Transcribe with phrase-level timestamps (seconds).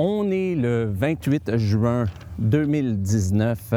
[0.00, 2.04] On est le 28 juin
[2.38, 3.74] 2019.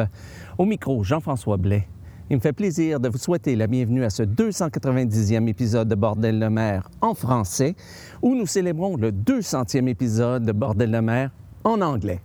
[0.59, 1.87] Au micro, Jean-François Blais.
[2.29, 6.39] Il me fait plaisir de vous souhaiter la bienvenue à ce 290e épisode de Bordel
[6.39, 7.75] de mer en français,
[8.21, 11.31] où nous célébrons le 200e épisode de Bordel de mer
[11.63, 12.21] en anglais.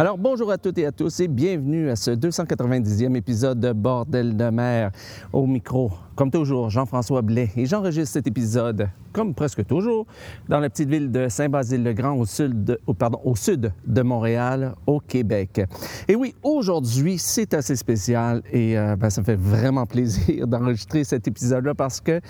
[0.00, 4.34] Alors bonjour à toutes et à tous et bienvenue à ce 290e épisode de Bordel
[4.34, 4.92] de mer.
[5.30, 10.06] Au micro, comme toujours, Jean-François Blais et j'enregistre cet épisode, comme presque toujours,
[10.48, 15.60] dans la petite ville de Saint-Basile-le-Grand au sud, de, au sud de Montréal, au Québec.
[16.08, 21.04] Et oui, aujourd'hui, c'est assez spécial et euh, ben, ça me fait vraiment plaisir d'enregistrer
[21.04, 22.22] cet épisode-là parce que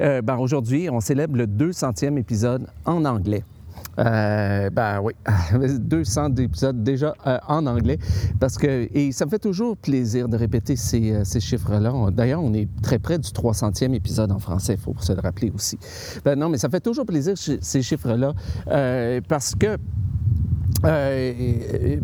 [0.00, 3.44] euh, ben, aujourd'hui, on célèbre le 200e épisode en anglais.
[3.98, 5.12] Euh, ben oui,
[5.80, 7.98] 200 épisodes déjà euh, en anglais.
[8.38, 11.92] Parce que, et ça me fait toujours plaisir de répéter ces, euh, ces chiffres-là.
[12.12, 15.50] D'ailleurs, on est très près du 300e épisode en français, il faut se le rappeler
[15.54, 15.78] aussi.
[16.24, 18.34] Ben non, mais ça fait toujours plaisir ces chiffres-là
[19.28, 19.76] parce que
[20.84, 21.96] euh,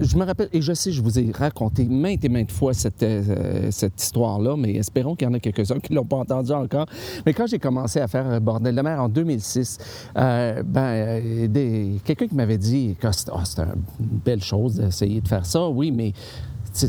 [0.00, 3.02] je me rappelle, et je sais, je vous ai raconté maintes et maintes fois cette,
[3.02, 6.52] euh, cette histoire-là, mais espérons qu'il y en a quelques-uns qui ne l'ont pas entendu
[6.52, 6.86] encore.
[7.26, 9.78] Mais quand j'ai commencé à faire Bordel de mer en 2006,
[10.16, 13.38] euh, ben, quelqu'un qui m'avait dit que oh,
[14.00, 16.12] une belle chose d'essayer de faire ça, oui, mais
[16.72, 16.86] tu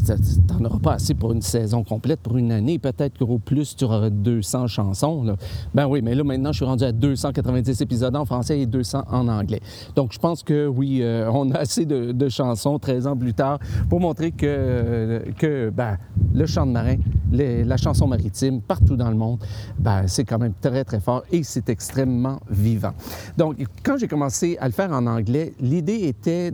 [0.54, 2.80] n'en auras pas assez pour une saison complète, pour une année.
[2.80, 5.36] Peut-être qu'au plus, tu auras 200 chansons.
[5.74, 9.04] Ben oui, mais là, maintenant, je suis rendu à 290 épisodes en français et 200
[9.10, 9.62] en anglais.
[9.96, 13.60] Donc, je pense que oui, euh, on a assez de, chansons 13 ans plus tard
[13.90, 15.98] pour montrer que, euh, ben,
[16.34, 16.96] le chant de marin,
[17.32, 19.40] la chanson maritime, partout dans le monde,
[19.80, 22.94] ben, c'est quand même très, très fort et c'est extrêmement vivant.
[23.38, 26.52] Donc, quand j'ai commencé à le faire en anglais, l'idée était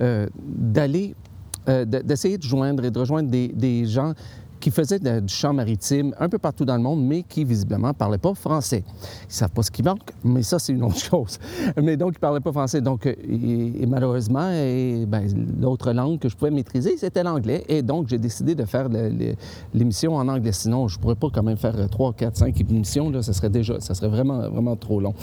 [0.00, 1.14] euh, d'aller
[1.68, 4.14] euh, d'essayer de joindre et de rejoindre des, gens
[4.58, 7.92] qui faisaient du chant maritime un peu partout dans le monde, mais qui visiblement ne
[7.92, 8.82] parlaient pas français.
[8.86, 11.38] Ils ne savent pas ce qui manque, mais ça, c'est une autre chose.
[11.80, 12.80] Mais donc, ils ne parlaient pas français.
[12.80, 13.16] Donc, et,
[13.82, 14.50] et malheureusement,
[15.06, 15.28] ben,
[15.60, 17.64] l'autre langue que je pouvais maîtriser, c'était l'anglais.
[17.68, 18.88] Et donc, j'ai décidé de faire
[19.74, 20.52] l'émission en anglais.
[20.52, 23.10] Sinon, je ne pourrais pas quand même faire 3, 4, 5 émissions.
[23.10, 25.14] Là, ça serait déjà, ça serait vraiment, vraiment trop long.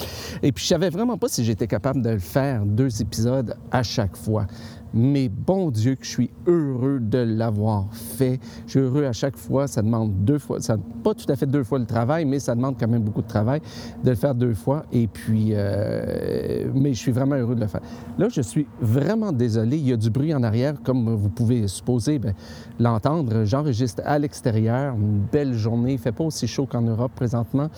[0.43, 3.55] Et puis, je ne savais vraiment pas si j'étais capable de le faire deux épisodes
[3.71, 4.45] à chaque fois.
[4.95, 8.39] Mais bon Dieu que je suis heureux de l'avoir fait.
[8.65, 9.67] Je suis heureux à chaque fois.
[9.67, 12.55] Ça demande deux fois, ça, pas tout à fait deux fois le travail, mais ça
[12.55, 13.59] demande quand même beaucoup de travail
[14.03, 14.85] de le faire deux fois.
[14.93, 17.81] Et puis, euh, mais je suis vraiment heureux de le faire.
[18.17, 19.77] Là, je suis vraiment désolé.
[19.77, 22.21] Il y a du bruit en arrière, comme vous pouvez supposer
[22.79, 23.43] l'entendre.
[23.43, 24.95] J'enregistre à l'extérieur.
[24.95, 25.93] Une belle journée.
[25.93, 27.69] Il fait pas aussi chaud qu'en Europe présentement.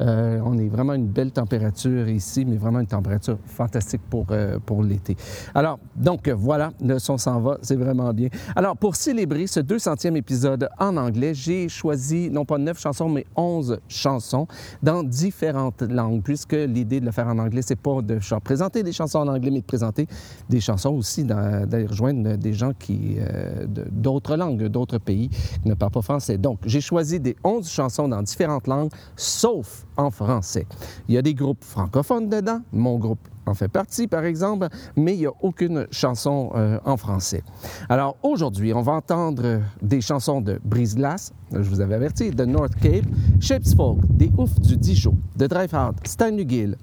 [0.00, 4.58] Euh, on est vraiment une belle température ici, mais vraiment une température fantastique pour, euh,
[4.64, 5.16] pour l'été.
[5.54, 8.28] Alors, donc, voilà, le son s'en va, c'est vraiment bien.
[8.56, 13.26] Alors, pour célébrer ce 200e épisode en anglais, j'ai choisi non pas neuf chansons, mais
[13.36, 14.46] 11 chansons
[14.82, 18.92] dans différentes langues, puisque l'idée de le faire en anglais, c'est pas de présenter des
[18.92, 20.06] chansons en anglais, mais de présenter
[20.48, 25.74] des chansons aussi, d'aller rejoindre des gens qui euh, d'autres langues, d'autres pays qui ne
[25.74, 26.38] parlent pas français.
[26.38, 30.66] Donc, j'ai choisi des 11 chansons dans différentes langues, sauf en français.
[31.08, 35.14] Il y a des groupes francophones dedans, mon groupe en fait partie, par exemple, mais
[35.14, 37.42] il n'y a aucune chanson euh, en français.
[37.88, 42.74] Alors aujourd'hui, on va entendre des chansons de Brise-Glace, je vous avais averti, de North
[42.76, 43.04] Cape,
[43.40, 46.76] Shapes Folk, des Oufs du Dijon, de Drive Hard, Stan Gill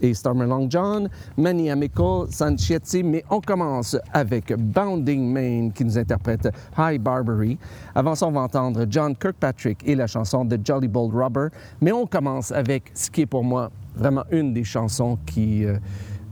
[0.00, 5.98] et Stormer Long John, Manny Amico, Sanchetti, mais on commence avec Bounding Main qui nous
[5.98, 7.58] interprète High Barbary.
[7.94, 11.48] Avant ça, on va entendre John Kirkpatrick et la chanson de Jolly Bold Rubber,
[11.80, 15.64] mais on commence avec ce qui est pour moi vraiment une des chansons qui...
[15.64, 15.78] Euh,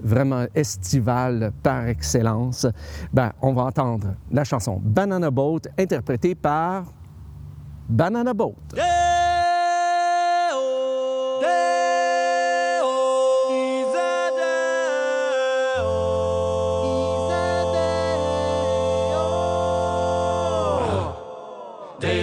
[0.02, 2.66] vraiment estivale par excellence,
[3.12, 6.86] ben, on va entendre la chanson Banana Boat interprétée par
[7.88, 8.56] Banana Boat.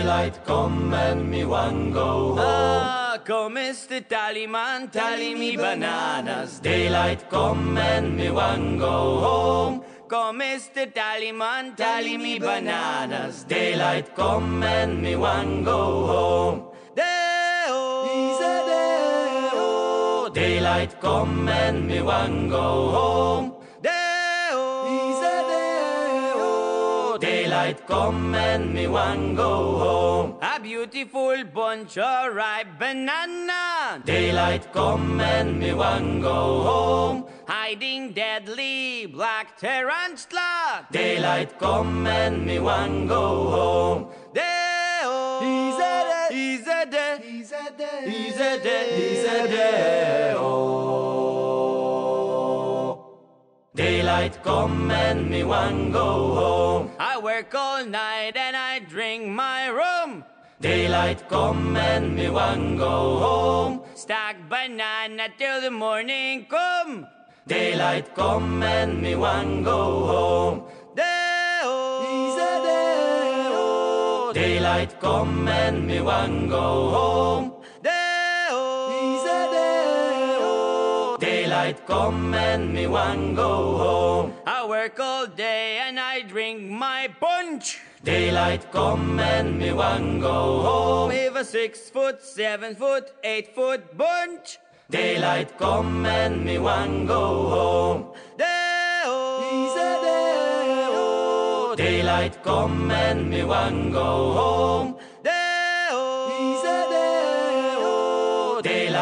[0.09, 2.39] Daylight come and me one go home.
[2.39, 4.01] Ah, come Mr.
[4.01, 6.59] Tallyman, tally me bananas.
[6.59, 9.83] Daylight come and me one go home.
[10.07, 10.91] Come Mr.
[10.91, 13.43] Tallyman, tally me bananas.
[13.43, 15.81] Daylight come and me one go
[16.11, 16.57] home.
[20.33, 23.58] Daylight come and me one go home.
[27.59, 29.53] right, come and me one go
[29.83, 30.29] home.
[30.41, 34.01] A beautiful bunch of ripe banana.
[34.05, 36.39] Daylight, come and me one go
[36.69, 37.25] home.
[37.47, 40.87] Hiding deadly black tarantula.
[40.91, 43.25] Daylight, come and me one go
[43.57, 44.01] home.
[44.33, 45.05] Deo.
[45.11, 47.11] Oh, he's a de.
[47.27, 47.61] He's a.
[48.09, 48.39] He's a.
[48.39, 48.53] He's a.
[48.97, 51.18] He's a oh
[54.09, 56.89] daylight, come and me one go home.
[56.99, 60.23] I work all night and I drink my rum.
[60.59, 63.81] Daylight, come and me one go home.
[63.93, 67.05] Stack banana till the morning come.
[67.45, 69.81] Daylight, come and me one go
[70.13, 70.57] home.
[70.95, 71.77] Deo,
[72.65, 74.33] deo.
[74.33, 77.58] Daylight, come and me one go home.
[81.69, 84.33] night, come and me one go home.
[84.47, 87.79] I work all day and I drink my punch.
[88.03, 91.09] Daylight come and me one go home.
[91.09, 94.57] With a six foot, seven foot, eight foot bunch.
[94.89, 98.13] Daylight come and me one go home.
[98.37, 99.15] Day-o.
[101.77, 104.58] Daylight come and me one go home.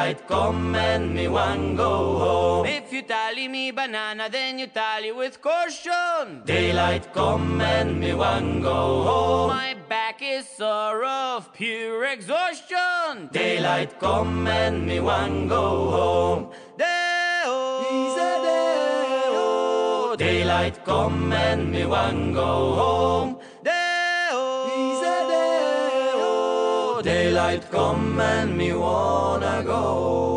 [0.07, 2.65] might come and me one go home.
[2.65, 6.43] If you tally me banana, then you tally with caution.
[6.45, 9.49] Daylight come and me one go home.
[9.49, 13.27] My back is sore of pure exhaustion.
[13.33, 15.67] Daylight come and me one go
[15.97, 16.51] home.
[16.77, 17.57] Deo.
[20.15, 22.86] Daylight come and me one go home.
[27.07, 30.36] daylight come and me wanna go.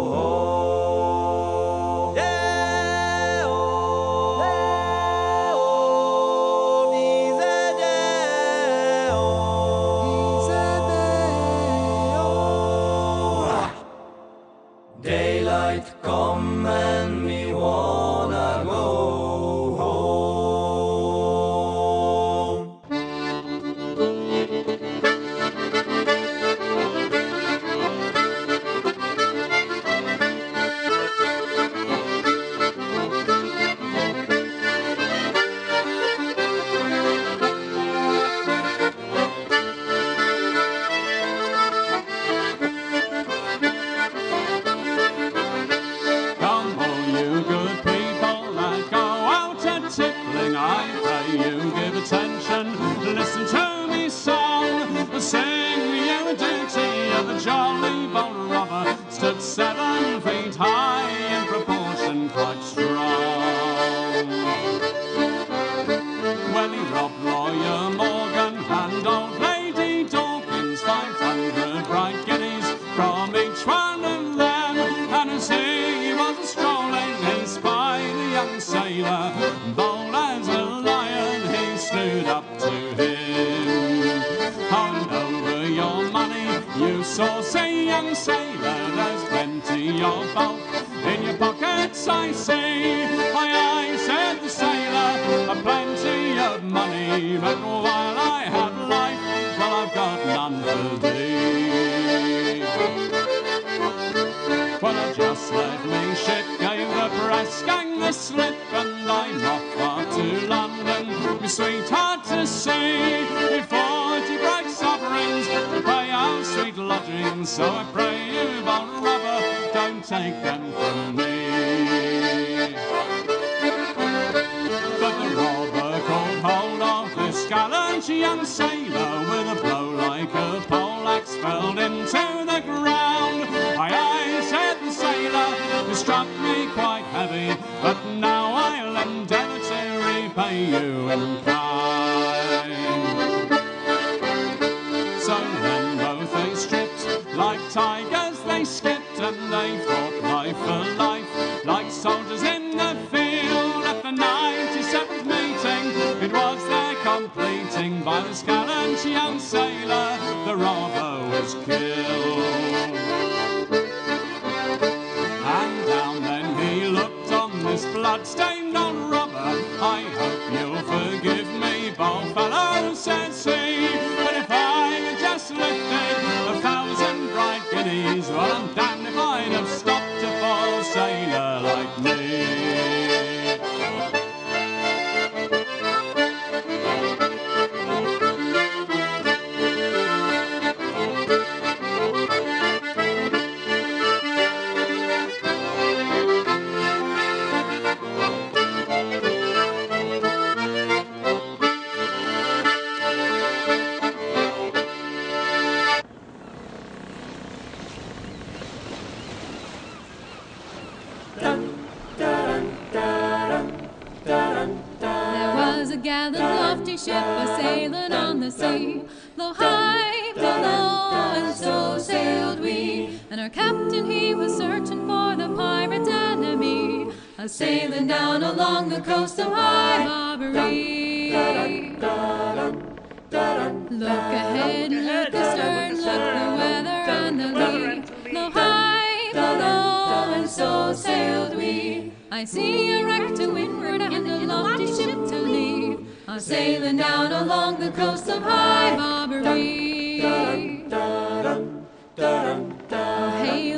[234.01, 238.33] Look ahead, look astern, look the weather and the lee.
[238.33, 242.11] Low high, low low, and so sailed we.
[242.33, 245.99] I see a wreck to windward and a lofty ship to lee.
[246.29, 250.21] A sailing down along the coast of High Barbary.
[250.21, 250.89] Hail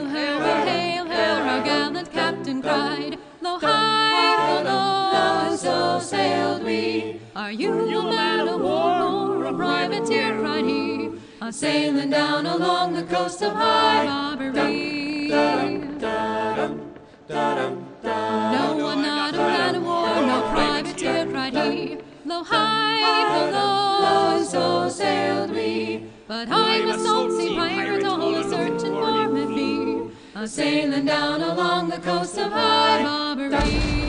[0.07, 3.19] her, hail her, our gallant captain cried.
[3.41, 7.21] Low high, low low, and so sailed we.
[7.35, 9.22] Are you a man of war
[9.53, 10.39] a privateer?
[10.39, 11.11] cried he.
[11.41, 15.29] A sailing down along the coast of High Barbary.
[15.29, 15.59] No,
[18.89, 21.99] I'm not a man of war, no privateer, cried he.
[22.25, 26.07] Low high, low low, and so sailed we.
[26.29, 30.11] But I'm a salt sea pirate, always searching for me.
[30.35, 34.03] A sailing down along the coast of High Barbary.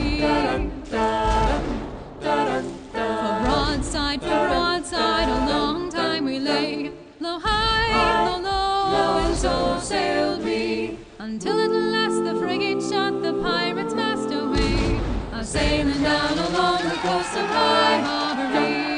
[3.94, 6.90] Broadside, for broadside, a long time we lay.
[7.20, 10.98] Low high, low low, and so sailed we.
[11.20, 14.98] Until at last the frigate shot the pirates' mast away.
[15.32, 18.94] A sailing down along the coast of High Barbary.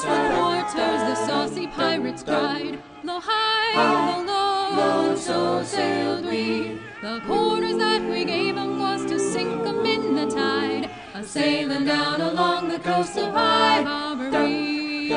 [0.00, 2.78] For quarters, the saucy pirates cried.
[3.02, 6.78] Low high, low low, and so sailed we.
[7.02, 8.81] The quarters that we gave 'em
[10.26, 10.90] the tide.
[11.14, 15.10] A sailing down along the coast of High Barbary.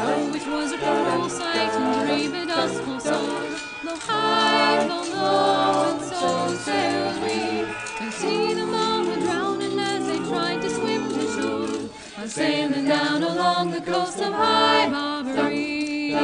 [0.00, 3.44] Oh, it was a cruel sight and grieved us full sore.
[3.84, 7.66] Low high, low low, and so sailed we.
[7.98, 11.90] To see them all were drowning as they tried to swim to shore.
[12.22, 16.16] A sailing down along the coast of High Barbary.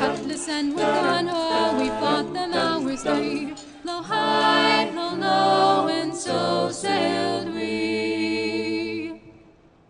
[0.00, 1.28] Cutlass and with gun,
[3.06, 3.64] hours.
[3.84, 9.20] Low high, low low, and so sailed we.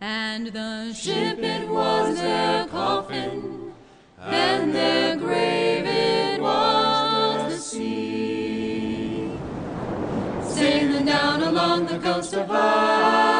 [0.00, 3.72] And the ship it was their coffin,
[4.18, 9.30] and their grave it was the sea.
[10.42, 13.39] Sailing down along the coast of High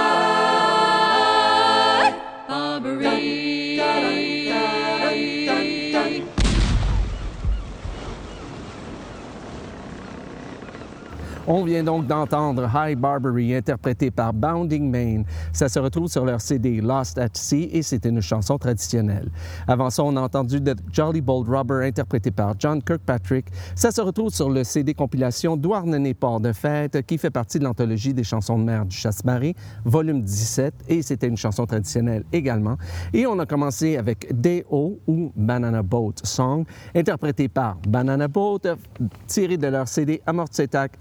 [11.53, 15.25] On vient donc d'entendre High Barbary interprété par Bounding Main.
[15.53, 19.29] Ça se retrouve sur leur CD Lost at Sea et c'était une chanson traditionnelle.
[19.67, 23.47] Avant ça, on a entendu The Jolly Bold Robber interprété par John Kirkpatrick.
[23.75, 27.65] Ça se retrouve sur le CD compilation Douarnenez Port de Fête qui fait partie de
[27.65, 32.77] l'anthologie des chansons de mer du Chasse-Marie, volume 17 et c'était une chanson traditionnelle également.
[33.13, 35.01] Et on a commencé avec D.O.
[35.09, 36.65] ou Banana Boat Song
[36.95, 38.61] interprété par Banana Boat
[39.27, 40.93] tiré de leur CD Amortsetak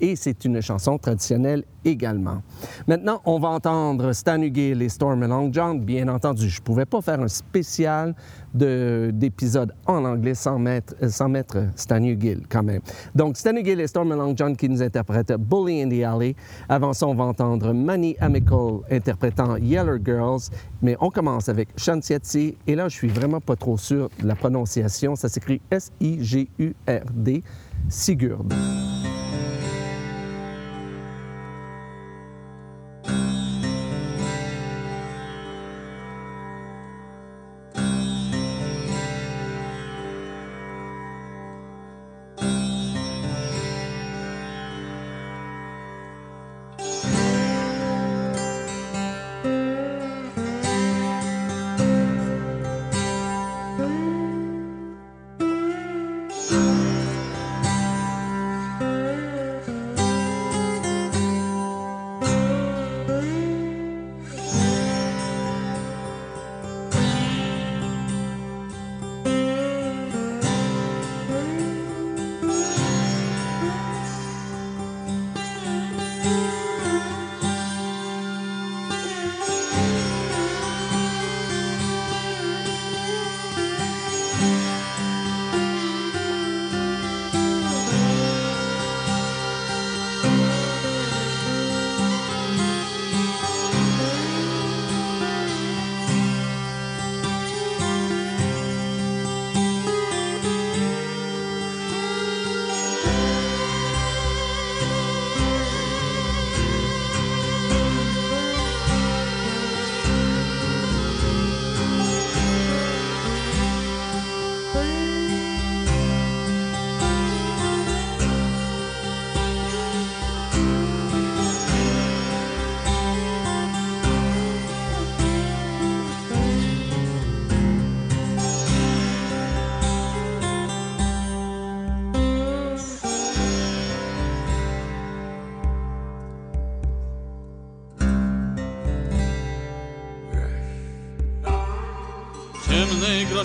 [0.00, 2.42] Et c'est une chanson traditionnelle également.
[2.88, 5.80] Maintenant, on va entendre Stan Hugill et Storm Long John.
[5.80, 8.14] Bien entendu, je ne pouvais pas faire un spécial
[8.54, 11.30] de- d'épisode en anglais sans mettre, sans
[11.76, 12.80] Stan Hugill quand même.
[13.14, 16.34] Donc, Stan Hugill et Storm Long John qui nous interprètent Bully in the Alley.
[16.68, 20.40] Avant ça, on va entendre Manny Amical interprétant Yeller Girls.
[20.82, 22.56] Mais on commence avec Shantietsi.
[22.66, 25.14] Et là, je suis vraiment pas trop sûr de la prononciation.
[25.14, 27.42] Ça s'écrit S-I-G-U-R-D.
[27.88, 28.95] Sigurd.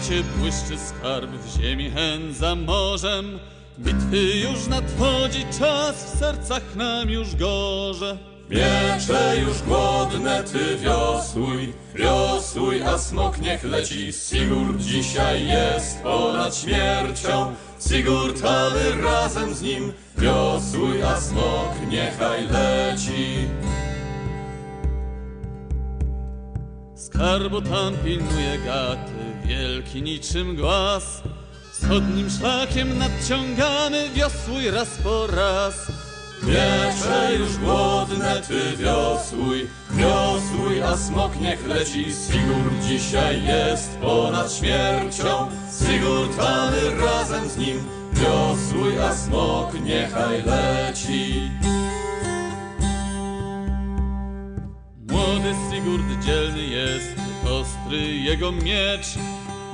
[0.01, 3.39] Grocie błyszczy skarb w ziemi hen za morzem.
[3.79, 8.17] Bitwy już nadchodzi czas, w sercach nam już gorze.
[8.49, 14.13] Miecze już głodne, ty wiosłuj, wiosłuj, a smok niech leci.
[14.13, 17.55] Sigurd dzisiaj jest ponad śmiercią.
[17.89, 19.93] Sigurd, a my razem z nim.
[20.17, 23.47] Wiosłuj, a smok niechaj leci.
[26.95, 29.20] Skarbu tam pilnuje gaty,
[29.51, 31.21] wielki niczym głaz.
[31.71, 35.91] Wschodnim szlakiem nadciągamy, wiosłuj raz po raz.
[36.43, 42.05] Miecze już głodne, ty wiosłuj, wiosłuj, a smok niech leci.
[42.05, 45.49] Sigurd dzisiaj jest ponad śmiercią.
[45.79, 47.77] Sigurd, a my razem z nim.
[48.13, 51.51] Wiosłuj, a smok niechaj leci.
[55.09, 57.15] Młody Sigurd dzielny jest,
[57.45, 59.07] ostry jego miecz.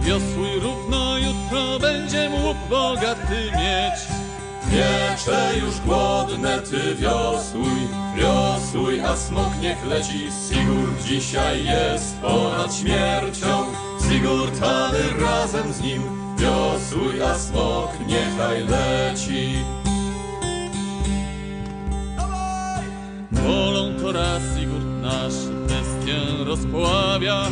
[0.07, 3.99] Wiosłuj równo, jutro będzie łup bogaty mieć.
[4.71, 10.27] Miecze już głodne, ty wiosłuj, wiosłuj, a smok niech leci.
[10.49, 13.65] Sigurd dzisiaj jest ponad śmiercią.
[14.09, 16.01] Sigurd, a razem z nim.
[16.37, 19.63] Wiosłuj, a smok niechaj leci.
[23.31, 27.47] Wolą to raz Sigurd nasz bestię rozpławia.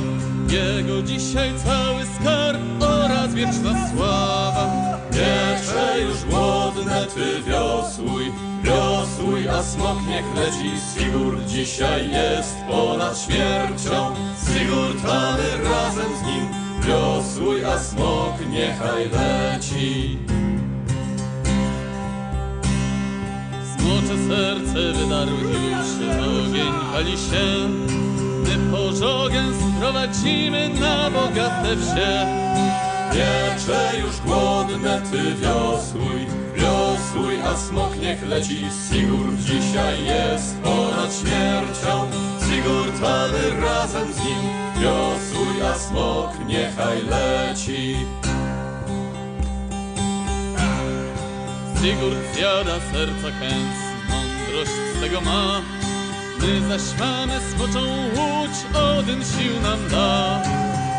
[0.55, 4.67] Jego dzisiaj cały skarb oraz wieczna sława.
[5.11, 8.31] Miecze już głodne, ty wiosłuj,
[8.63, 10.71] wiosłuj, a smok niech leci.
[10.93, 14.15] Sigurd dzisiaj jest ponad śmiercią.
[14.45, 16.47] Sigurd, a my razem z nim.
[16.87, 20.17] Wiosłuj, a smok niechaj leci.
[23.77, 28.14] Smocze serce wydarły już ogień pali się.
[28.71, 32.25] Pożogę sprowadzimy na bogate wsie.
[33.15, 38.65] Miecze już głodne, ty wiosłuj, wiosłuj, a smok niech leci.
[38.91, 42.07] Sigurd dzisiaj jest ponad śmiercią.
[42.49, 44.41] Sigurd, a my razem z nim.
[44.81, 47.95] Wiosłuj, a smok niechaj leci.
[51.81, 53.77] Sigurd zjada serca kęs,
[54.09, 55.61] mądrość z tego ma.
[56.45, 57.79] My zaś mamy smoczą
[58.15, 60.41] łódź, Odyn sił nam da.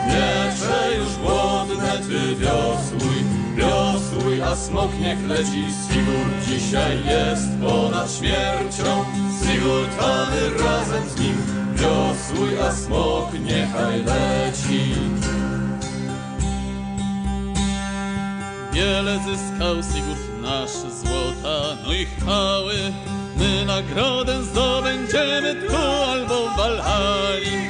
[0.07, 3.25] Miecze już głodne, ty wiosłuj,
[3.57, 5.65] wiosłuj, a smok niech leci.
[5.93, 9.05] Sigurd dzisiaj jest ponad śmiercią.
[9.43, 11.37] Sigurd, a my razem z nim.
[11.75, 14.95] Wiosłuj, a smok niechaj leci.
[18.73, 22.93] Wiele zyskał Sigurd nasz złota, no i chwały.
[23.37, 27.67] My nagrodę zdobędziemy tu albo w Walhali.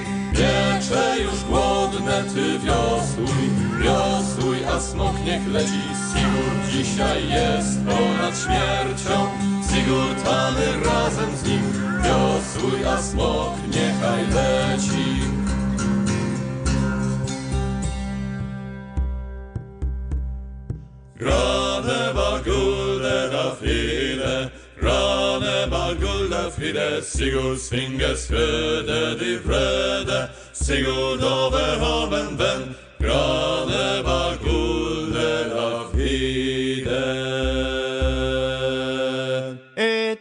[1.22, 3.50] Już głodne, ty wiosłuj,
[3.81, 5.83] wiosłuj, a smok niech leci.
[6.12, 9.29] Sigurd dzisiaj jest ponad śmiercią.
[9.70, 10.50] Sigurd, a
[10.85, 11.62] razem z nim.
[12.02, 15.20] Wiosłuj, a smok niechaj leci.
[21.16, 22.42] Grane var
[26.59, 37.25] fide, Sigurds Svinges fröde, de fröde, Sigurd over haven venn, grane var guldet av fide.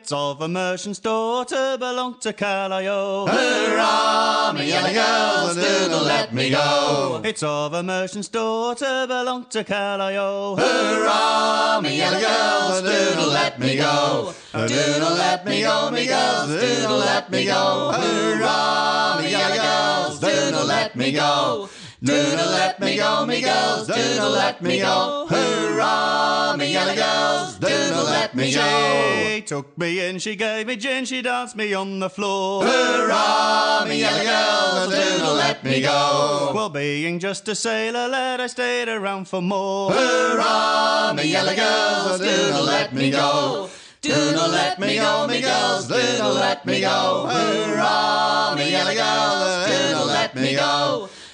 [0.06, 3.26] It's of a merchant's daughter belonged to Callao.
[3.26, 7.22] Hurrah, me yellow girls, do not let me go.
[7.24, 10.58] It's of a merchant's daughter belonged to Callao.
[10.58, 14.32] Hurrah, me yellow girls, do not let me go.
[14.54, 17.92] Do not let me go, me girls, do not let me go.
[17.96, 21.68] Hurrah, me yellow girls, do not let me go.
[22.06, 25.26] Do not let me go, me girls, do not let me go.
[25.28, 29.24] Hurrah, me yellow girls, do not let me go.
[29.26, 32.64] She took me in, she gave me gin, she danced me on the floor.
[32.64, 36.52] Hurrah, me yellow girls, do not let me go.
[36.54, 39.92] Well, being just a sailor lad, I stayed around for more.
[39.92, 43.68] Hurrah, me yellow girls, do not let me go.
[44.02, 47.26] Do not let me go, me girls, do not let me go.
[47.28, 50.05] Hurrah, me yellow girls, do not let me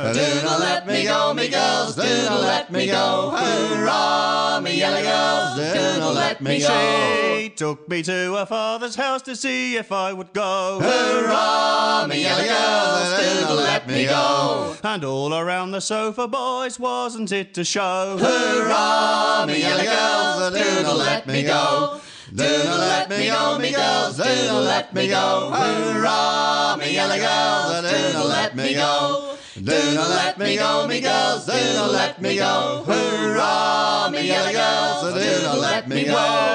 [0.03, 0.13] go.
[0.13, 3.31] Do not let me go, me girls, do not let me go.
[3.35, 7.37] Hurrah, me yellow girls, do not let me go.
[7.37, 10.79] She took me to her father's house to see if I would go.
[10.81, 14.75] Hurrah, me yellow girls, do not let me go.
[14.83, 18.17] And all around the sofa, boys, wasn't it to show?
[18.19, 22.00] Hurrah, me yellow girls, do not let me go.
[22.33, 25.51] Do not let me go, me girls, do not let me go.
[25.51, 29.35] Hurrah, me yellow girls, do not let me go.
[29.61, 32.83] Do not let me go, me girls, do not let me go.
[32.87, 36.50] Hurrah, me yellow girls, do not let me go.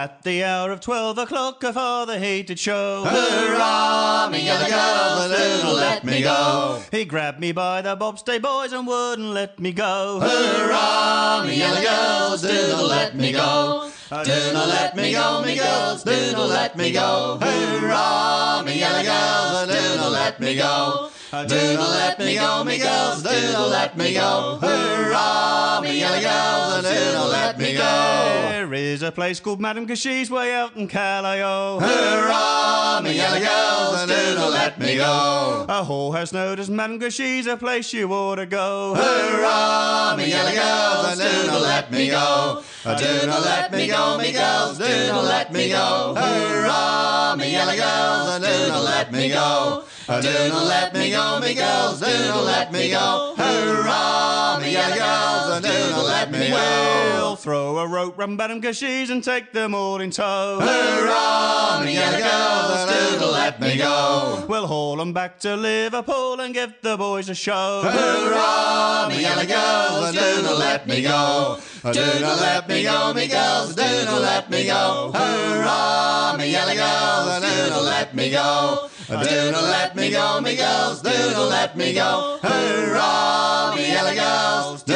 [0.00, 3.04] At the hour of twelve o'clock, her father hated show.
[3.04, 5.30] Hurrah, me yellow girls,
[5.62, 6.80] not let me go.
[6.90, 10.18] He grabbed me by the bobstay boys and wouldn't let me go.
[10.22, 13.90] Hurrah, me yellow girls, not let me go.
[14.08, 17.38] Do not let me go, me girls, do not let me go.
[17.38, 21.10] Hurrah, me yellow girls, do not let me go.
[21.30, 24.58] Do not let me go, me girls, do not let me go.
[24.60, 28.48] Hurrah, me yellow girls, do not let me go.
[28.50, 31.78] There is a place called Madame Cashi's way out in Callao.
[31.78, 35.66] Hurrah, me yellow girls, do not let me go.
[35.68, 38.96] A whorehouse known as Madame Cashi's a place you ought to go.
[38.96, 42.64] Hurrah, me yellow girls, do not let me go.
[42.82, 46.14] Do not let me go, me girls, do not let me go.
[46.16, 49.84] Hurrah, me yellow girls, do not let me go.
[50.10, 53.32] Do not let me go, me girls, do not let me go.
[53.36, 57.12] Hurrah, me girls, do not let me go.
[57.14, 60.60] We'll throw a rope round Madame Cashi's and take them all in tow.
[60.60, 64.44] Hurrah, me yellow girls, do not let me go.
[64.48, 67.82] We'll haul them back to Liverpool and give the boys a show.
[67.84, 71.58] Hurrah, me yellow girls, do not let me go.
[71.82, 75.10] Do not let me go, me girls, do not let me go.
[75.14, 78.90] Hurrah, me yellow girls, do not let me go.
[79.08, 82.38] Do not let me go, me girls, do not let me go.
[82.42, 84.92] Hurrah, me yellow girls, do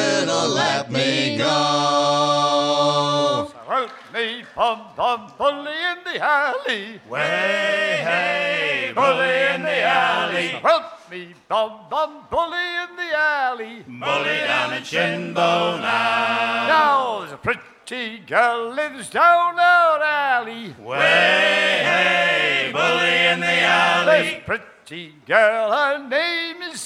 [0.48, 1.50] let me go.
[3.66, 7.00] Help me, bum bum, bully in the alley.
[7.08, 10.48] Way, hey, bully in the alley.
[10.48, 13.82] Help me, bum bum, bully in the alley.
[13.86, 16.66] Bully down at Shinbone now.
[16.68, 20.74] Now there's a pretty girl lives down our alley.
[20.80, 24.22] Way, hey, bully in the alley.
[24.22, 26.43] This pretty girl, her name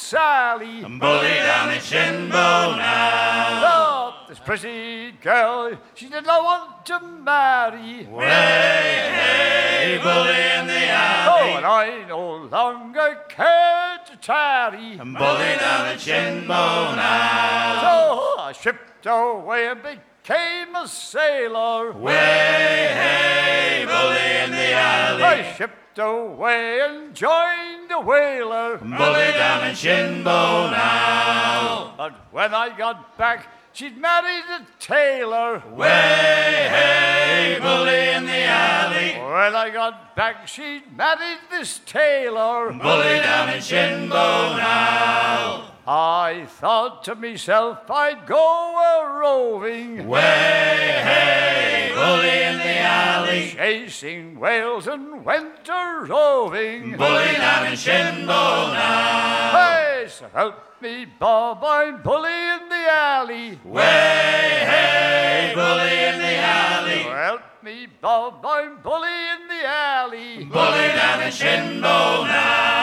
[0.08, 0.80] Sally.
[0.80, 3.62] Bully down at Shinbone now.
[3.62, 8.06] Oh, this pretty girl, she did not want to marry.
[8.06, 11.52] Way, hey, bully in the alley.
[11.52, 14.98] Oh, and I no longer care to tarry.
[14.98, 17.80] I'm Bully down at Shinbone now.
[17.82, 21.92] So I shipped away and became a sailor.
[21.92, 25.22] Way, hey, bully in the alley.
[25.22, 28.78] I shipped away and joined a whaler.
[28.78, 31.94] Bully down at Shinbone now.
[31.96, 35.62] But when I got back, she'd married a tailor.
[35.74, 39.12] Way, hey, bully in the alley.
[39.14, 42.72] When I got back, she'd married this tailor.
[42.72, 45.77] Bully down at Shinbone now.
[45.90, 53.52] I thought to myself I'd go a roving, Way, hey, bully in the alley.
[53.56, 56.90] chasing whales and went a roving.
[56.94, 59.50] Bully down at Shinbone now.
[59.52, 63.58] Hey, so help me, Bob, I'm bully in the alley.
[63.64, 66.98] Way, hey, bully in the alley.
[66.98, 70.44] Help me, Bob, I'm bully in the alley.
[70.44, 72.77] Bully down at Shinbone now.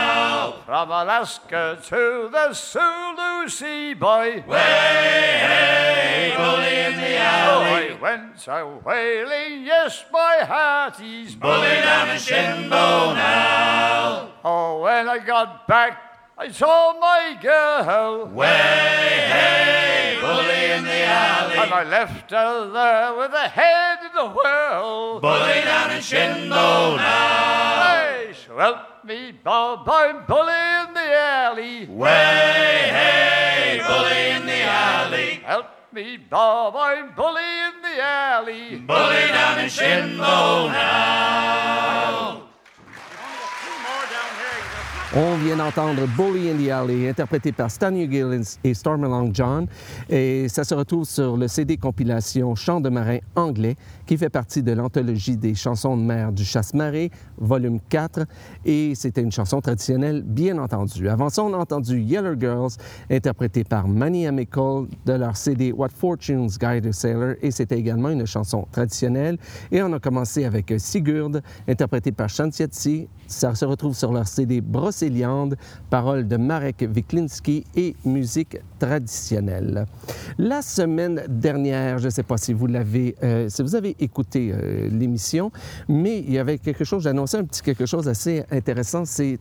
[0.76, 4.44] From Alaska to the Sulu Sea, boy.
[4.46, 4.60] Way,
[5.40, 7.92] hey, bully in the alley.
[7.92, 7.96] Oh.
[7.96, 11.34] I went a whaling, yes, my hearties.
[11.36, 14.34] Bully down at Shinbone now.
[14.44, 15.98] Oh, when I got back,
[16.38, 18.28] I saw my girl.
[18.28, 21.56] Way, hey, bully in the alley.
[21.56, 21.74] And.
[21.74, 25.22] I left her there with her head in the whirl.
[25.22, 27.96] Bully down at Shinbone now.
[27.96, 31.86] Hey, help me, Bob, I'm bully in the alley.
[31.86, 35.42] Way, hey, bully in the alley.
[35.44, 38.78] Help me, Bob, I'm bully in the alley.
[38.78, 42.45] Bully down at Shinbone now.
[45.18, 49.66] On vient d'entendre Bully in the Alley, interprété par Stan Gillens et Stormalong John.
[50.10, 54.62] Et ça se retrouve sur le CD compilation Chants de marin anglais, qui fait partie
[54.62, 58.26] de l'anthologie des chansons de mer du Chasse-Marée, volume 4.
[58.66, 61.08] Et c'était une chanson traditionnelle, bien entendu.
[61.08, 62.72] Avant ça, on a entendu Yeller Girls,
[63.10, 67.36] interprété par Manny Amical de leur CD What Fortunes Guide a Sailor.
[67.42, 69.38] Et c'était également une chanson traditionnelle.
[69.72, 73.08] Et on a commencé avec Sigurd, interprété par Shantiatsi.
[73.28, 75.56] Ça se retrouve sur leur CD Brocéliande,
[75.90, 79.86] paroles de Marek Wiklinski et musique traditionnelle.
[80.38, 84.52] La semaine dernière, je ne sais pas si vous l'avez, euh, si vous avez écouté
[84.54, 85.52] euh, l'émission,
[85.88, 89.40] mais il y avait quelque chose, j'annonçais un petit quelque chose assez intéressant, c'est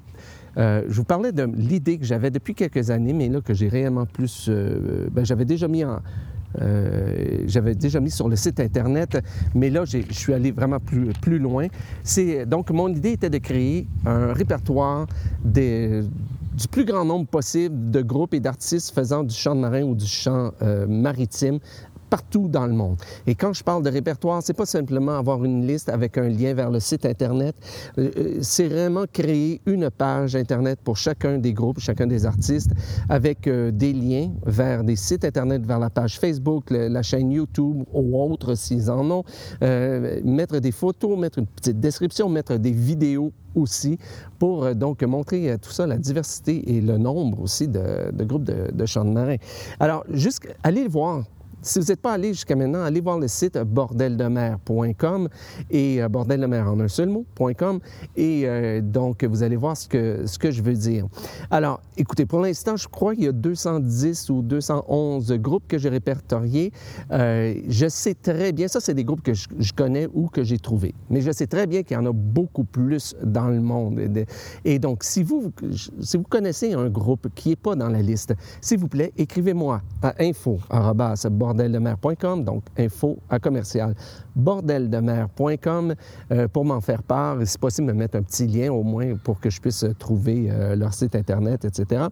[0.57, 3.69] euh, je vous parlais de l'idée que j'avais depuis quelques années, mais là que j'ai
[3.69, 4.49] réellement plus...
[5.11, 6.01] ben, j'avais déjà mis en...
[6.61, 9.19] euh, j'avais déjà mis sur le site Internet,
[9.55, 11.67] mais là, je suis allé vraiment plus, plus loin.
[12.47, 15.07] Donc, mon idée était de créer un répertoire
[15.45, 20.07] du plus grand nombre possible de groupes et d'artistes faisant du chant marin ou du
[20.07, 21.59] chant euh, maritime
[22.15, 22.97] partout dans le monde.
[23.27, 26.55] Et quand je parle de répertoire, c'est pas simplement avoir une liste avec un lien
[26.55, 27.57] vers le site Internet.
[27.99, 32.71] Euh, euh, c'est vraiment créer une page Internet pour chacun des groupes, chacun des artistes,
[33.09, 37.83] avec euh, des liens vers des sites Internet, vers la page Facebook, la chaîne YouTube
[37.93, 39.25] ou autres s'ils en ont.
[39.61, 43.99] Mettre des photos, mettre une petite description, mettre des vidéos aussi
[44.39, 48.87] pour donc montrer tout ça, la diversité et le nombre aussi de, groupes de, de
[48.87, 49.37] chants de marin.
[49.81, 51.25] Alors, juste allez le voir.
[51.65, 55.29] Si vous n'êtes pas allé jusqu'à maintenant, allez voir le site bordeldemer.com
[55.71, 57.81] et euh, bordeldemer en un seul mot.com
[58.17, 61.07] et euh, donc vous allez voir ce que, je veux dire.
[61.51, 65.89] Alors, écoutez, pour l'instant, je crois qu'il y a 210 ou 211 groupes que j'ai
[65.89, 66.71] répertoriés.
[67.13, 70.59] Euh, je sais très bien, ça c'est des groupes que je, connais ou que j'ai
[70.59, 73.99] trouvés, mais je sais très bien qu'il y en a beaucoup plus dans le monde.
[74.01, 74.27] Et de-
[74.67, 75.51] Et donc, si vous,
[76.01, 79.81] si vous connaissez un groupe qui n'est pas dans la liste, s'il vous plaît, écrivez-moi
[80.03, 80.59] à info
[81.55, 83.95] bordeldemer.com, donc info à commercial
[84.37, 85.95] bordeldemer.com
[86.33, 89.15] euh, pour m'en faire part et si possible me mettre un petit lien au moins
[89.17, 92.07] pour que je puisse trouver euh, leur site internet, etc.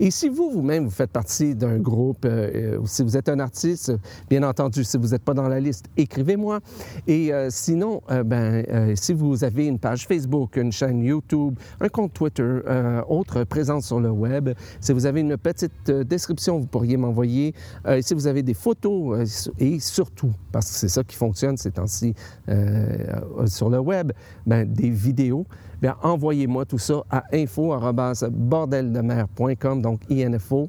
[0.00, 3.92] Et si vous vous-même vous faites partie d'un groupe, euh, si vous êtes un artiste,
[4.28, 6.60] bien entendu, si vous n'êtes pas dans la liste, écrivez-moi.
[7.06, 12.60] Et sinon, ben, si vous avez une page Facebook, une chaîne YouTube, un compte Twitter,
[13.08, 14.50] autre présence sur le web,
[14.80, 17.54] si vous avez une petite description, vous pourriez m'envoyer.
[18.00, 19.24] Si vous avez des photos euh,
[19.58, 22.12] et surtout, parce que c'est ça qui fonctionne ces temps-ci
[22.48, 24.12] euh, sur le web,
[24.46, 25.46] ben, des vidéos,
[25.80, 30.68] bien, envoyez-moi tout ça à info.bordeldemer.com, donc info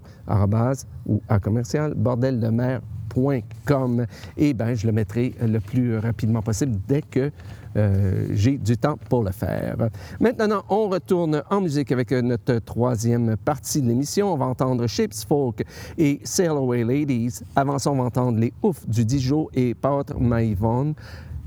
[1.06, 4.06] ou à commercial bordeldemer.com.
[4.38, 7.30] Et ben, je le mettrai le plus rapidement possible dès que
[7.76, 9.76] euh, j'ai du temps pour le faire.
[10.20, 14.34] Maintenant, on retourne en musique avec notre troisième partie de l'émission.
[14.34, 15.64] On va entendre Ships Folk
[15.98, 17.40] et Sail Away Ladies.
[17.56, 20.96] Avant ça, on va entendre les Oufs du Dijon et Pâtre Maïvon.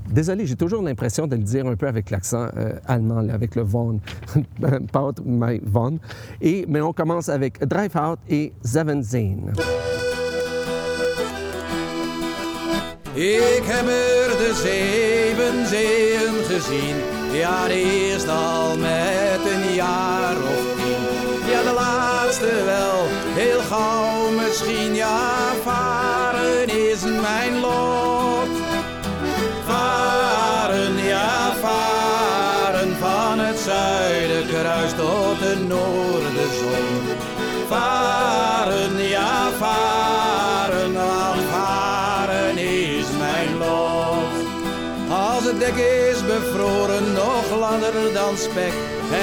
[0.09, 3.63] Désolé, j'ai toujours l'impression de le dire un peu avec l'accent euh, allemand, avec le
[3.63, 3.99] von,
[4.91, 5.99] Pâtre Maïvon.
[6.41, 9.51] Et, mais on commence avec Drive Out et Zavenzeen.
[13.17, 16.95] Ik heb er de zeven zeeën gezien.
[17.31, 21.01] Ja, de eerste al met een jaar of tien.
[21.51, 24.95] Ja, de laatste wel, heel gauw misschien.
[24.95, 25.36] Ja,
[45.67, 48.73] Dek is bevroren, nog langer dan spek.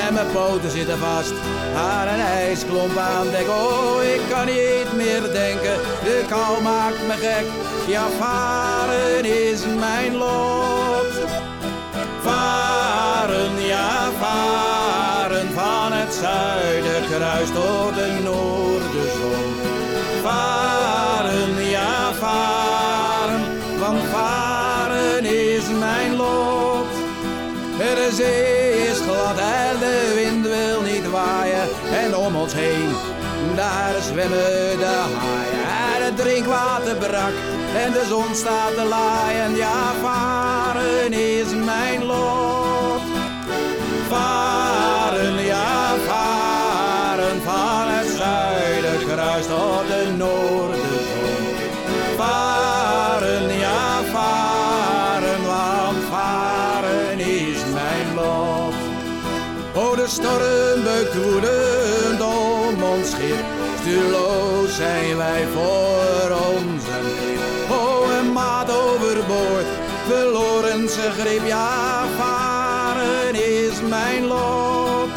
[0.07, 1.33] En mijn poten zitten vast
[1.77, 3.49] aan een ijsklomp aan dek.
[3.49, 7.47] Oh, ik kan niet meer denken, de kou maakt me gek.
[7.87, 11.13] Ja, varen is mijn lot.
[12.23, 19.55] Varen, ja, varen van het zuiden kruis tot de noorderzon.
[20.23, 23.43] Varen, ja, varen,
[23.79, 26.24] want varen is mijn lot.
[27.95, 31.69] De zee is glad en de wind wil niet waaien.
[32.05, 32.91] En om ons heen,
[33.57, 35.65] daar zwemmen de haaien.
[35.95, 37.33] En het drinkwater brak
[37.85, 39.57] en de zon staat te laaien.
[39.57, 43.03] Ja, varen is mijn lot.
[44.09, 50.74] Varen, ja, varen van het zuiden kruis tot de noorderzon.
[60.15, 63.45] Storm beukt woedend om ons schip.
[63.81, 67.71] Stuurloos zijn wij voor onze grip.
[67.71, 69.67] Oh, een maat overboord,
[70.07, 71.47] verloren zijn grip.
[71.47, 75.15] Ja, varen is mijn lot.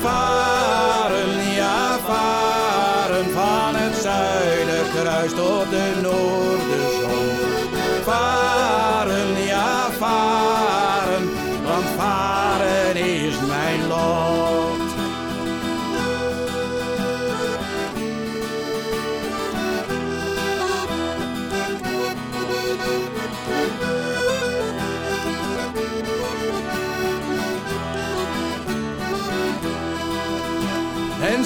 [0.00, 7.01] Varen, ja, varen van het zuiden kruis tot de noorderzon.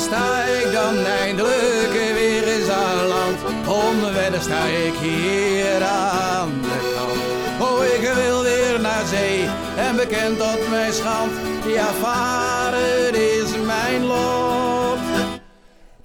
[0.07, 3.38] sta ik dan eindelijk weer in aan land.
[3.85, 7.71] Onwennig sta ik hier aan de kant.
[7.71, 11.33] Oh, ik wil weer naar zee en bekend tot mijn schand.
[11.66, 15.05] Ja, varen is mijn lot.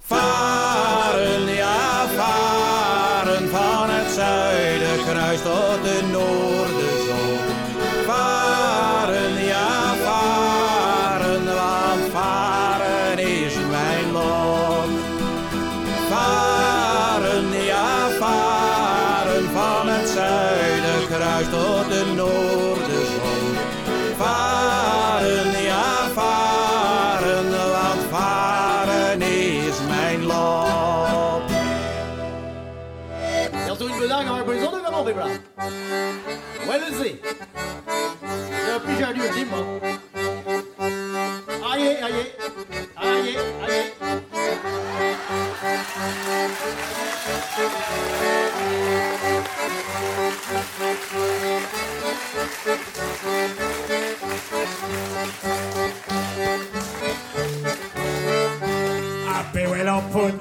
[0.00, 5.46] Varen, ja, varen van het zuiden kruist
[30.16, 31.50] mijn land.
[33.50, 34.28] Heel zo'n bedankt,
[35.14, 35.30] maar.
[36.66, 37.20] Wel eens zien.
[41.62, 42.34] Aie, aie.
[42.94, 43.36] Aie,
[43.68, 44.01] aie.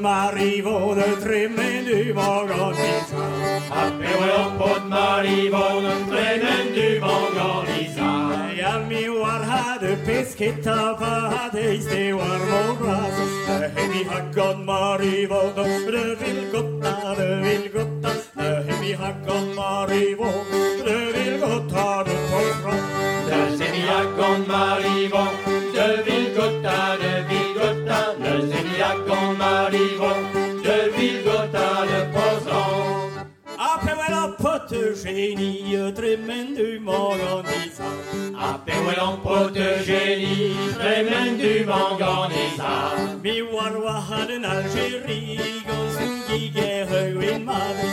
[0.01, 3.21] De trimmen du m'organisa.
[3.69, 8.09] Appello put m'arrivo de trimmen du m'organisa.
[8.57, 10.97] Jag mi war hade piskita
[11.29, 13.15] hade iste war morras.
[13.75, 15.85] Hemi hakon m'arrivo de
[44.13, 47.91] in Algérie, dans une guerre où il m'avait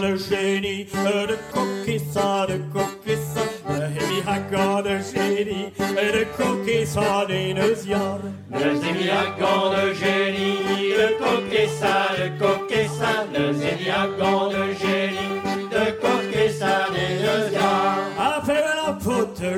[0.00, 3.40] le génie, de coquissa, de coquissa.
[3.68, 8.18] Le génie, de coquissa des Neusiar
[8.50, 10.58] Le Hemiragan le génie,
[10.98, 13.26] de coquissa, de coquissa.
[13.32, 15.31] Le le génie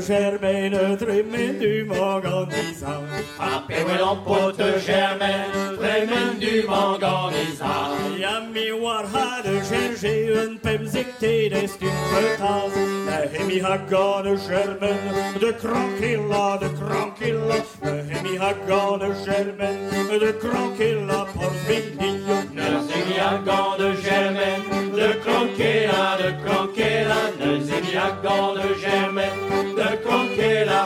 [0.07, 3.01] Germaine, trémène du manganisa.
[3.38, 7.88] Appelons pote Germaine, trémène du manganisa.
[8.19, 12.73] Yami warhad, gerge, un pemzicté d'estimpetas.
[13.07, 17.64] La hemi hagan Germaine, de cranquilla, de cranquilla.
[17.83, 22.37] La hemi hagan Germaine, de cranquilla por vinillo.
[22.55, 27.21] La hemi hagan de Germaine, de cranquilla, de cranquilla.
[27.40, 29.74] La hemi hagan de Germaine.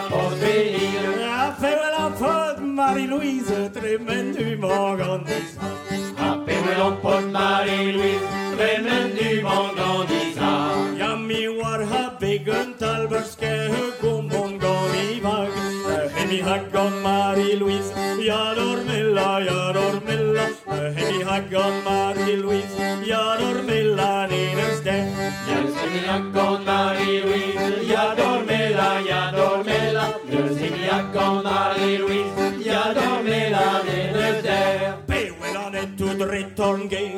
[0.09, 1.03] Pour venir.
[1.47, 5.69] Appelle fod Marie-Louise, tremen du m'organisa
[6.19, 8.27] Appelons pote Marie-Louise,
[8.59, 10.53] Trémen du manganisa.
[10.99, 15.53] Ja, mi war ha byggen talberske hukomon gav i vag
[16.17, 17.93] Hemi eh, haggon Marie-Louise,
[18.27, 20.47] ja dormilla, ja dormilla
[20.97, 22.75] Hemi eh, haggon Marie-Louise,
[23.07, 25.07] ja dormilla nines den
[25.49, 28.68] Le Sémiac de Marie-Louise, ya dormela, ya
[30.39, 34.95] Deus Ignac en Marie-Louise, y a dormi la de terre.
[35.05, 37.11] Pewen an et tout retorger,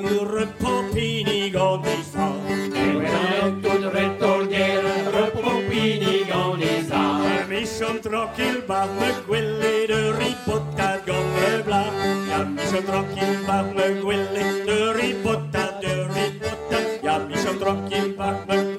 [0.59, 2.33] popini gondisa.
[2.73, 7.03] Pewen an et tout repopini popini gondisa.
[7.47, 11.85] Michon trokil bat me gwele de ripota gombe bla.
[12.27, 16.79] Ya michon trokil bat me gwele de ripota, de ripota.
[17.03, 18.70] Ya michon trokil bat me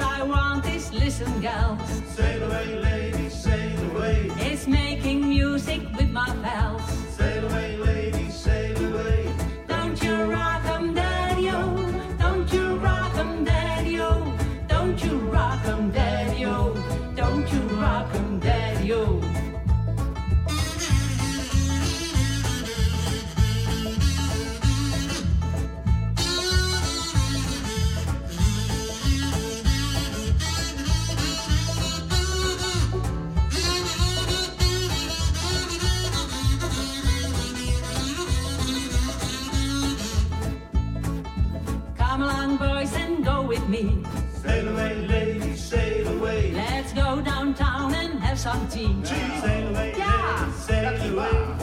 [0.00, 1.80] best I want is listen, gals.
[2.16, 4.30] Sail away, lady, sail away.
[4.38, 6.82] It's making music with my pals.
[7.16, 7.89] Sail away, lady,
[48.40, 48.96] 上进。
[49.04, 51.59] Yeah，lucky one。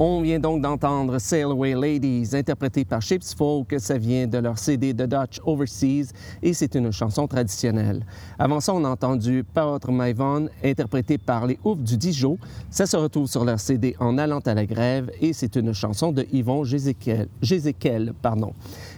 [0.00, 3.74] On vient donc d'entendre Sail Away Ladies, interprété par Shapes Folk.
[3.80, 8.06] Ça vient de leur CD The Dutch Overseas et c'est une chanson traditionnelle.
[8.38, 12.38] Avant ça, on a entendu Powder My Von, interprété par les Oufs du Dijon.
[12.70, 16.12] Ça se retrouve sur leur CD En allant à la grève et c'est une chanson
[16.12, 16.62] de Yvon.
[16.62, 18.52] Jézéchiel, pardon.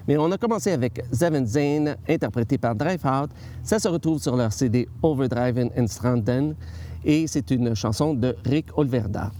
[0.06, 3.30] Mais on a commencé avec Zeven Zane, interprété par Driveout.
[3.62, 6.54] Ça se retrouve sur leur CD Overdriven in Stranden
[7.06, 9.32] et c'est une chanson de Rick Olverda.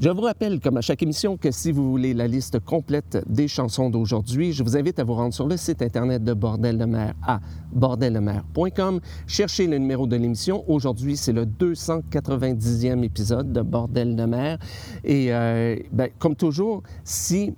[0.00, 3.48] Je vous rappelle, comme à chaque émission, que si vous voulez la liste complète des
[3.48, 6.86] chansons d'aujourd'hui, je vous invite à vous rendre sur le site Internet de Bordel de
[6.86, 7.38] mer à
[7.72, 9.00] bordeldemer.com.
[9.26, 10.64] Cherchez le numéro de l'émission.
[10.68, 14.58] Aujourd'hui, c'est le 290e épisode de Bordel de mer.
[15.04, 17.54] Et euh, ben, comme toujours, si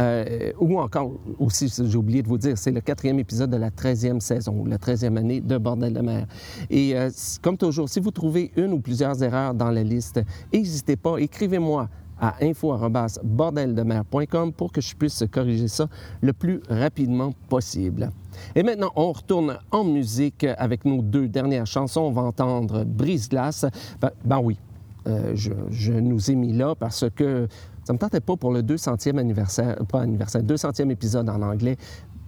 [0.00, 3.68] euh, ou encore, aussi, j'ai oublié de vous dire, c'est le quatrième épisode de la
[3.70, 6.26] 13e saison, la 13e année de Bordel de mer.
[6.70, 7.10] Et euh,
[7.42, 10.20] comme toujours, si vous trouvez une ou plusieurs erreurs dans la liste,
[10.52, 11.88] n'hésitez pas, écrivez-moi
[12.18, 15.86] à info.bordeldemer.com pour que je puisse corriger ça
[16.20, 18.10] le plus rapidement possible.
[18.54, 22.02] Et maintenant, on retourne en musique avec nos deux dernières chansons.
[22.02, 23.66] On va entendre Brise-glace.
[24.00, 24.58] Ben, ben oui,
[25.06, 27.48] euh, je nous ai mis là parce que
[27.84, 31.76] ça me tentait pas pour le 200e anniversaire, pas anniversaire, 200e épisode en anglais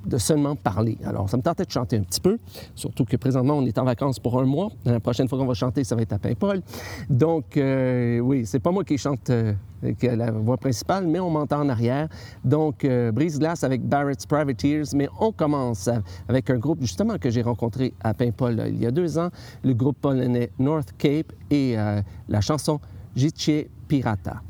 [0.06, 0.98] de seulement parler.
[1.04, 2.38] Alors, ça me tentait de chanter un petit peu,
[2.74, 4.70] surtout que présentement, on est en vacances pour un mois.
[4.84, 6.60] La prochaine fois qu'on va chanter, ça va être à Paimpol.
[7.08, 9.54] Donc, euh, oui, c'est pas moi qui chante euh,
[9.98, 12.08] qui a la voix principale, mais on m'entend en arrière.
[12.44, 15.88] Donc, euh, Brise-glace avec Barrett's Privateers, mais on commence
[16.28, 19.30] avec un groupe justement que j'ai rencontré à Paimpol là, il y a deux ans,
[19.64, 22.80] le groupe polonais North Cape et euh, la chanson
[23.16, 24.42] Życie Pirata.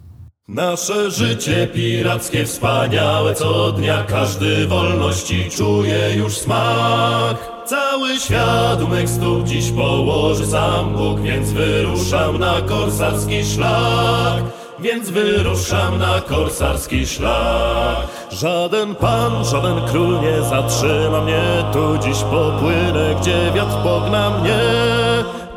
[0.52, 7.36] Nasze życie pirackie wspaniałe co dnia Każdy wolności czuje już smak.
[7.66, 14.42] Cały świat mych stóp dziś położy sam Bóg Więc wyruszam na korsarski szlak.
[14.78, 18.06] Więc wyruszam na korsarski szlak.
[18.32, 21.42] Żaden pan, żaden król nie zatrzyma mnie
[21.72, 24.91] Tu dziś popłynę, gdzie wiatr pogna mnie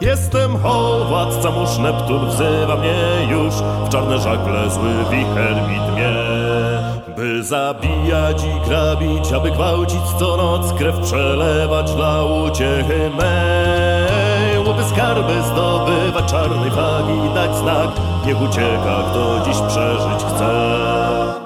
[0.01, 6.13] Jestem ho, władca mórz Neptun wzywa mnie już W czarne żagle zły wicher widmie
[7.17, 14.67] By zabijać i grabić, aby gwałcić co noc Krew przelewać dla uciechy mej.
[14.67, 17.89] Łoby skarby zdobywa czarnej flagi Dać znak,
[18.25, 20.85] niech ucieka kto dziś przeżyć chce.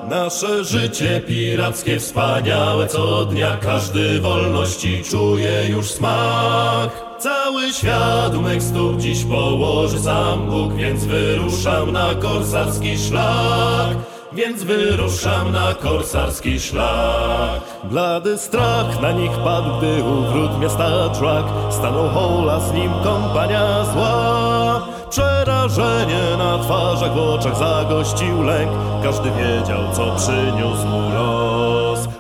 [0.10, 8.98] Nasze życie pirackie wspaniałe co dnia Każdy wolności czuje już smak Cały świat mych stóp
[8.98, 10.00] dziś położy.
[10.00, 13.98] Sam Bóg Więc wyruszam na korsarski szlak.
[14.34, 17.62] Więc wyruszam na korsarski szlak.
[17.84, 21.46] Blady strach na nich padł, gdy u wrót miasta Człak.
[21.70, 24.88] Stanął hola, z nim kompania zła.
[25.10, 28.72] Przerażenie na twarzach, w oczach zagościł lęk.
[29.04, 31.39] Każdy wiedział, co przyniósł mu los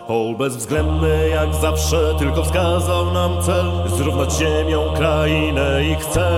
[0.10, 3.66] Hol bezwzględny jak zawsze, tylko wskazał nam cel.
[3.97, 6.30] Zrównać ziemią krainę i chce.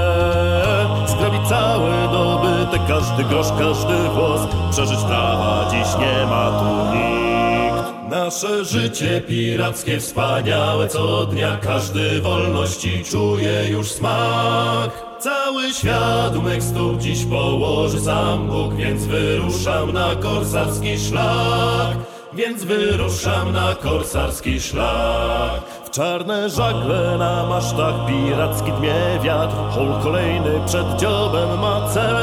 [1.07, 4.41] Zgrabić cały dobytek, każdy grosz, każdy włos.
[4.71, 8.09] Przeżyć prawa dziś nie ma tu nikt.
[8.09, 11.57] Nasze życie pirackie wspaniałe co dnia.
[11.57, 15.05] Każdy wolności czuje już smak.
[15.19, 22.63] Cały świat u mych stóp dziś położy sam Bóg Więc wyruszam na korsarski szlak więc
[22.63, 25.61] wyruszam na korsarski szlak.
[25.85, 29.55] W czarne żagle na masztach piracki dmie wiatr.
[29.71, 32.15] Hol kolejny przed dziobem ma cel.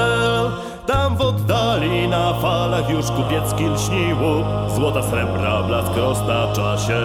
[0.87, 7.01] Tam w oddali na falach już kupiecki lśni łuk Złota srebra blask roztacza się.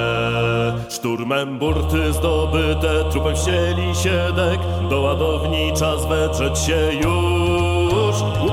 [0.90, 7.43] Szturmem burty zdobyte trupem wsieli się dek Do ładowni czas wetrzeć się już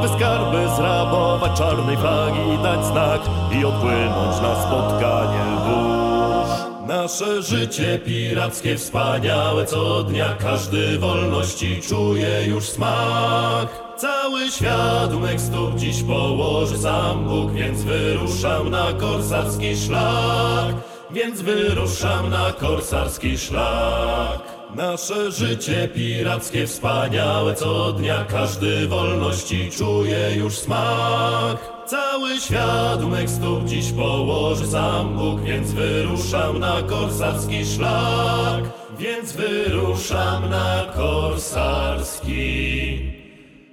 [0.00, 3.20] Łupy skarby zrabować czarnej flagi dać znak
[3.52, 6.86] I odpłynąć na spotkanie burz.
[6.88, 13.68] Nasze życie pirackie wspaniałe co dnia Każdy wolności czuje już smak.
[13.96, 20.74] Cały świat stóp dziś położy sam Bóg Więc wyruszam na korsarski szlak.
[21.10, 30.58] Więc wyruszam na korsarski szlak Nasze życie pirackie wspaniałe co dnia Każdy wolności czuje już
[30.58, 31.86] smak.
[31.86, 38.64] Cały świat stóp dziś położy sam Bóg Więc wyruszam na korsarski szlak.
[38.98, 42.32] Więc wyruszam na korsarski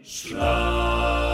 [0.04, 1.27] szlak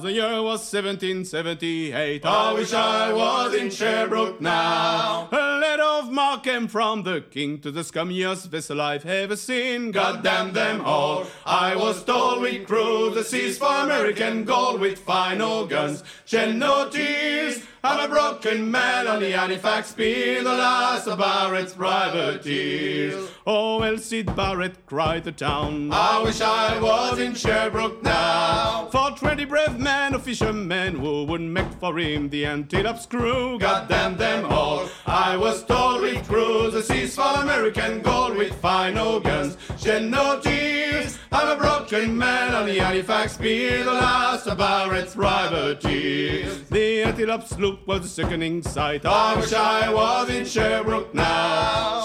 [0.00, 2.24] The year was 1778.
[2.24, 5.28] I wish I was in Sherbrooke now.
[5.30, 9.90] A letter of marque came from the king to the scummiest vessel I've ever seen.
[9.90, 11.26] God damn them all.
[11.44, 16.02] I was told we'd cruise the seas for American gold with fine old guns.
[16.24, 17.62] Shed no tears.
[17.84, 23.28] I'm a broken man on the Halifax Pier, the last of Barrett's privateers.
[23.44, 25.90] Oh, Elsie Barrett cried the town.
[25.92, 28.86] I wish I was in Sherbrooke now.
[28.92, 33.58] For twenty brave men, a fishermen who would make for him the Antelope's crew.
[33.58, 34.88] God damn them all.
[35.06, 39.56] I was told we'd cruise the seas for American gold with fine old guns.
[39.78, 41.18] Shed no tears.
[41.32, 46.62] I'm a broken man on the Halifax Pier, the last of Barrett's privateers.
[46.68, 49.04] The Antelope sloop was a sickening sight.
[49.04, 52.02] I wish I was in Sherbrooke now.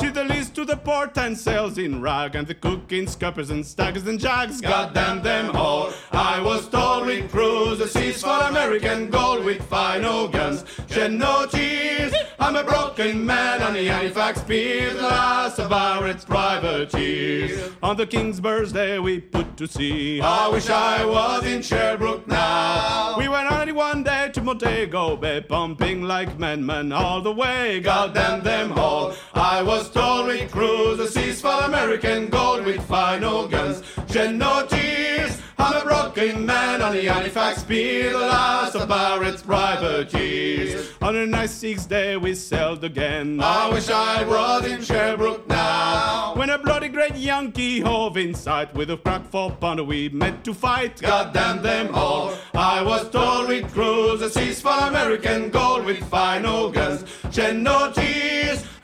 [0.57, 4.19] To the port and sails in rag, and the cook in scuppers and staggers and
[4.19, 4.59] jags.
[4.59, 5.93] God damn them all.
[6.11, 10.65] I was told we'd cruise the seas for American gold with fine old guns.
[10.89, 12.11] Shed no tears.
[12.47, 17.73] I'm a broken man on the Halifax Pier, the last of our Barrett's privateers.
[17.83, 20.21] On the King's birthday we put to sea.
[20.21, 23.15] I wish I was in Sherbrooke now.
[23.17, 27.81] We went only one day to Montego Bay, pumping like men, all the way.
[27.81, 29.13] God damn them all.
[29.33, 33.83] I was told we cruise the seas for American gold with fine old guns.
[34.09, 35.36] Shed no tears.
[35.59, 40.91] I'm a broken man on the Halifax Pier, the last of Barrett's privateers.
[41.01, 43.39] On a nice sixth day we sailed again.
[43.41, 46.33] I wish I was in Sherbrooke now.
[46.35, 50.43] When a bloody great Yankee hove in sight with a crack for pounder we met
[50.43, 51.01] to fight.
[51.01, 52.37] God damn them all.
[52.53, 57.03] I was told we'd cruise the seas for American gold with fine old guns.
[57.31, 57.91] Shed no.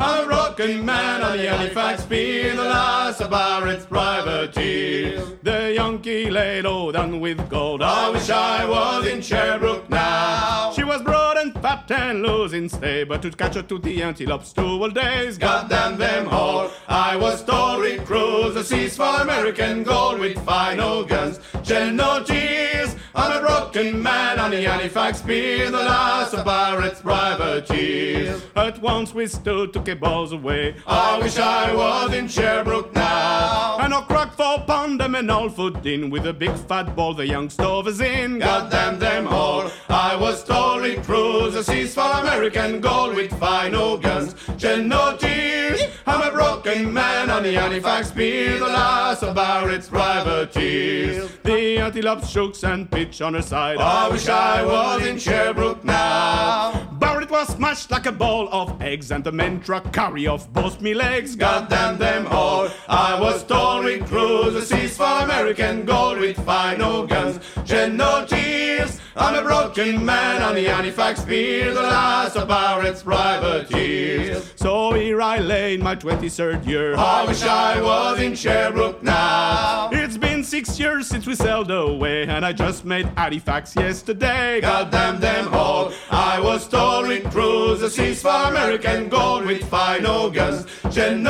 [0.05, 5.31] I'm a broken man on the Halifax Pier, the last of Barrett's privateers.
[5.41, 7.81] The Yankee lay low down with gold.
[7.81, 10.73] I wish I was in Sherbrooke now.
[10.75, 14.51] She was broad and fat and losing stay, but to catch her to the antelopes
[14.51, 15.37] two all days.
[15.37, 16.69] God damn them all.
[16.89, 21.39] I was told we'd cruise the seas for American gold with fine old guns.
[21.63, 22.72] Shed no tears.
[23.15, 28.41] I'm a broken man on the Halifax Pier, the last of Barrett's privateers.
[28.55, 30.75] At once we stood, took a balls away.
[30.87, 33.77] I wish I was in Sherbrooke now.
[33.79, 37.13] And a crack for pound them and all foot in with a big fat ball
[37.13, 38.39] the young stovers in.
[38.39, 39.69] God damn them all.
[39.89, 44.33] I was told we'd cruise the seas for American gold with fine old guns.
[44.57, 45.81] Shed no tears.
[46.05, 51.31] I'm a broken man on the Halifax Pier, the last of Barrett's privateers.
[51.43, 53.77] The antelope shook and pitched on her side.
[53.77, 56.87] I wish I was in Sherbrooke now.
[56.93, 60.81] Barrett was smashed like a ball of eggs, and the men truck carry off both
[60.81, 61.35] me legs.
[61.35, 62.69] God damn them all.
[62.89, 67.39] I was told we'd cruise the seas for American gold with fine old guns.
[67.65, 68.99] Shed no tears.
[69.15, 74.51] I'm a broken man on the Halifax Pier, the last of Barrett's privateers.
[74.55, 76.95] So here I lay in my 23rd year.
[76.95, 79.89] I wish I was in Sherbrooke now.
[79.91, 84.61] It's been six years since we sailed away, and I just made Halifax yesterday.
[84.61, 85.91] God damn them all.
[86.09, 90.65] I was told we'd cruise the seas for American gold with fine guns.
[90.91, 91.21] Shed.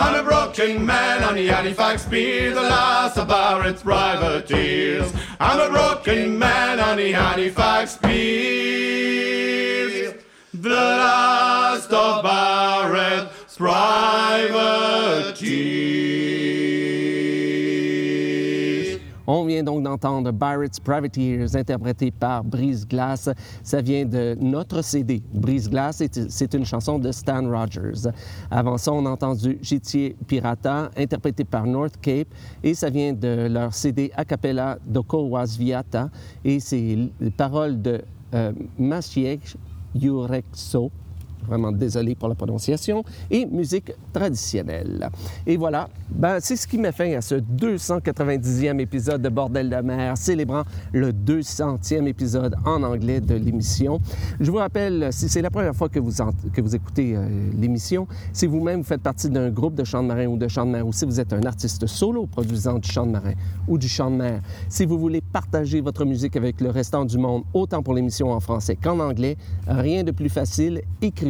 [0.00, 5.12] I'm a broken man on the Halifax Pier, the last of Barrett's privateers.
[5.40, 8.16] I'm a broken man on the Halifax Pier,
[10.54, 15.97] the last of Barrett's privateers.
[19.30, 23.28] On vient donc d'entendre Barrett's Privateers, interprété par Brise Glace.
[23.62, 25.22] Ça vient de notre CD.
[25.34, 28.08] Brise Glace, c'est- une chanson de Stan Rogers.
[28.50, 32.28] Avant ça, on a entendu Gitier Pirata, interprété par North Cape,
[32.62, 36.08] et ça vient de leur CD a cappella Doko Viata,
[36.42, 38.00] et c'est les paroles de
[38.32, 39.40] euh, Maciej
[39.94, 40.90] Jurexo.
[41.48, 45.10] Vraiment désolé pour la prononciation, et musique traditionnelle.
[45.46, 49.76] Et voilà, ben, c'est ce qui met fin à ce 290e épisode de Bordel de
[49.76, 54.00] mer, célébrant le 200e épisode en anglais de l'émission.
[54.40, 56.12] Je vous rappelle, si c'est la première fois que vous,
[56.52, 57.26] que vous écoutez euh,
[57.58, 60.66] l'émission, si vous-même vous faites partie d'un groupe de chant de marin ou de chant
[60.66, 63.32] de mer, ou si vous êtes un artiste solo produisant du chant de marin
[63.66, 67.18] ou du chant de mer, si vous voulez partager votre musique avec le restant du
[67.18, 69.36] monde, autant pour l'émission en français qu'en anglais,
[69.66, 70.82] rien de plus facile,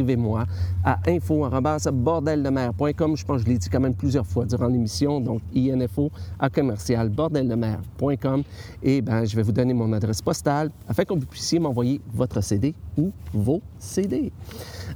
[0.09, 0.45] écrivez-moi
[0.83, 3.15] à info.bordeldemer.com.
[3.17, 6.49] Je pense que je l'ai dit quand même plusieurs fois durant l'émission, donc info à
[6.49, 8.43] commercial bordeldemer.com.
[8.83, 12.41] Et ben, je vais vous donner mon adresse postale afin que vous puissiez m'envoyer votre
[12.41, 14.31] CD ou vos CD.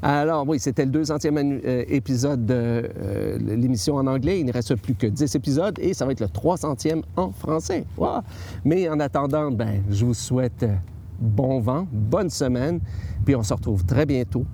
[0.01, 4.39] Alors oui, c'était le 200e annu- euh, épisode de euh, l'émission en anglais.
[4.39, 7.85] Il ne reste plus que 10 épisodes et ça va être le 300e en français.
[8.65, 10.65] Mais en attendant, ben, je vous souhaite
[11.19, 12.79] bon vent, bonne semaine,
[13.23, 14.45] puis on se retrouve très bientôt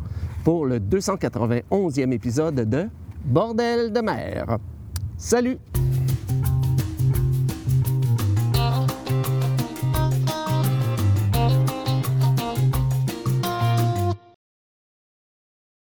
[0.43, 2.87] pour le 291e épisode de
[3.25, 4.57] Bordel de mer.
[5.17, 5.57] Salut!